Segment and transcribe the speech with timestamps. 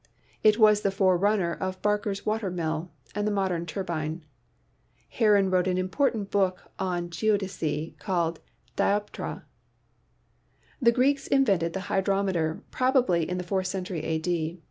[0.41, 4.25] It was the forerunner of Bar ker's water mill and the modern turbine.
[5.09, 8.39] Heron wrote an important book on geodesy, called
[8.75, 9.43] "Dioptra."
[10.81, 14.59] The Greeks invented the hydrometer, probably in the fourth century a.d.